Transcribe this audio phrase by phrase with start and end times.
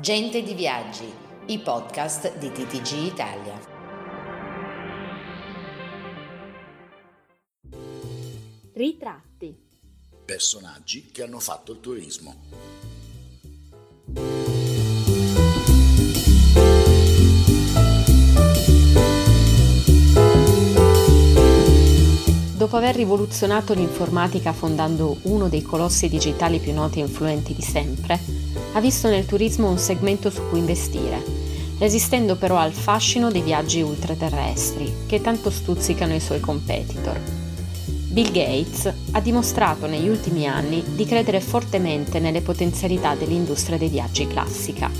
[0.00, 1.12] Gente di Viaggi,
[1.48, 3.60] i podcast di TTG Italia.
[8.72, 9.54] Ritratti.
[10.24, 12.34] Personaggi che hanno fatto il turismo.
[22.56, 28.39] Dopo aver rivoluzionato l'informatica fondando uno dei colossi digitali più noti e influenti di sempre,
[28.72, 31.22] ha visto nel turismo un segmento su cui investire,
[31.78, 37.18] resistendo però al fascino dei viaggi ultraterrestri che tanto stuzzicano i suoi competitor.
[38.10, 44.26] Bill Gates ha dimostrato negli ultimi anni di credere fortemente nelle potenzialità dell'industria dei viaggi
[44.26, 44.90] classica.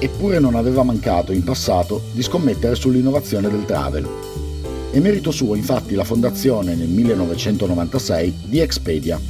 [0.00, 4.08] Eppure non aveva mancato in passato di scommettere sull'innovazione del travel.
[4.90, 9.20] È merito suo infatti la fondazione nel 1996 di Expedia,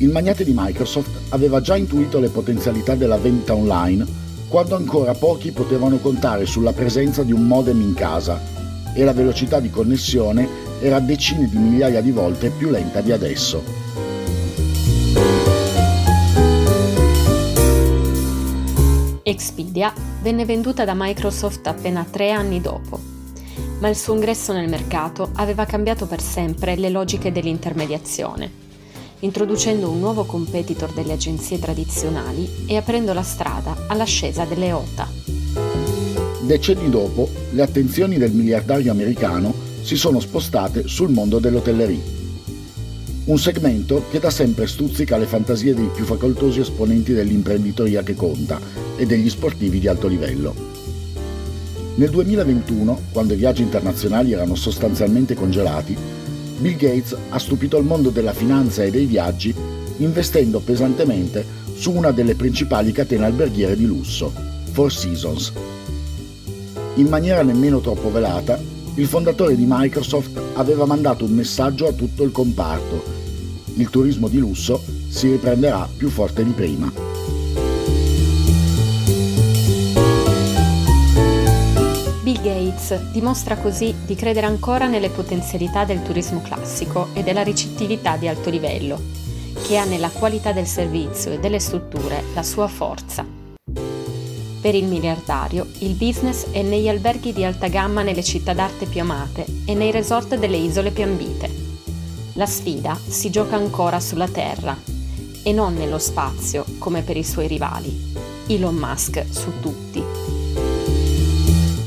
[0.00, 5.52] il magnate di Microsoft aveva già intuito le potenzialità della vendita online quando ancora pochi
[5.52, 8.40] potevano contare sulla presenza di un modem in casa
[8.94, 10.48] e la velocità di connessione
[10.80, 13.62] era decine di migliaia di volte più lenta di adesso.
[19.22, 19.92] Expedia
[20.22, 22.98] venne venduta da Microsoft appena tre anni dopo,
[23.78, 28.68] ma il suo ingresso nel mercato aveva cambiato per sempre le logiche dell'intermediazione
[29.20, 35.08] introducendo un nuovo competitor delle agenzie tradizionali e aprendo la strada all'ascesa delle OTA.
[36.42, 42.18] Decenni dopo, le attenzioni del miliardario americano si sono spostate sul mondo dell'hotellerie.
[43.24, 48.58] Un segmento che da sempre stuzzica le fantasie dei più facoltosi esponenti dell'imprenditoria che conta
[48.96, 50.54] e degli sportivi di alto livello.
[51.94, 55.96] Nel 2021, quando i viaggi internazionali erano sostanzialmente congelati,
[56.60, 59.54] Bill Gates ha stupito il mondo della finanza e dei viaggi
[59.96, 61.44] investendo pesantemente
[61.74, 64.30] su una delle principali catene alberghiere di lusso,
[64.72, 65.52] Four Seasons.
[66.96, 68.60] In maniera nemmeno troppo velata,
[68.94, 73.02] il fondatore di Microsoft aveva mandato un messaggio a tutto il comparto.
[73.76, 77.19] Il turismo di lusso si riprenderà più forte di prima.
[82.60, 88.28] Gates dimostra così di credere ancora nelle potenzialità del turismo classico e della ricettività di
[88.28, 89.00] alto livello,
[89.66, 93.24] che ha nella qualità del servizio e delle strutture la sua forza.
[94.60, 99.00] Per il miliardario, il business è negli alberghi di alta gamma nelle città d'arte più
[99.00, 101.68] amate e nei resort delle isole più ambite.
[102.34, 104.76] La sfida si gioca ancora sulla Terra
[105.42, 108.12] e non nello spazio come per i suoi rivali.
[108.48, 110.19] Elon Musk su tutti.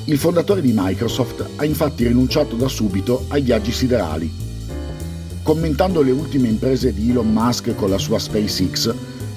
[0.05, 4.29] Il fondatore di Microsoft ha infatti rinunciato da subito ai viaggi siderali.
[5.41, 8.93] Commentando le ultime imprese di Elon Musk con la sua SpaceX,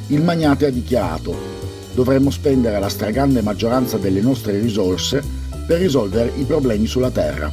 [0.08, 1.54] il magnate ha dichiarato
[1.94, 5.22] dovremmo spendere la stragrande maggioranza delle nostre risorse
[5.66, 7.50] per risolvere i problemi sulla Terra.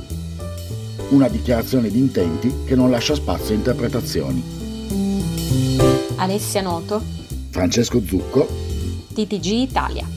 [1.10, 4.44] Una dichiarazione di intenti che non lascia spazio a interpretazioni.
[6.16, 7.02] Alessia Noto
[7.52, 8.48] Francesco Zucco
[9.14, 10.08] TTG Italia